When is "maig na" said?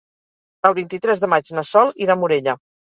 1.35-1.69